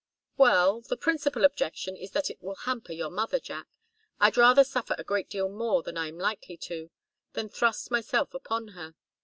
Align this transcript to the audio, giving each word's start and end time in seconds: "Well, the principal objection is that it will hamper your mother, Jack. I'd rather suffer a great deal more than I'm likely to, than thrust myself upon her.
"Well, 0.35 0.81
the 0.81 0.97
principal 0.97 1.45
objection 1.45 1.95
is 1.95 2.09
that 2.13 2.31
it 2.31 2.41
will 2.41 2.55
hamper 2.55 2.91
your 2.91 3.11
mother, 3.11 3.39
Jack. 3.39 3.67
I'd 4.19 4.35
rather 4.35 4.63
suffer 4.63 4.95
a 4.97 5.03
great 5.03 5.29
deal 5.29 5.47
more 5.47 5.83
than 5.83 5.95
I'm 5.95 6.17
likely 6.17 6.57
to, 6.57 6.89
than 7.33 7.49
thrust 7.49 7.91
myself 7.91 8.33
upon 8.33 8.69
her. 8.69 8.95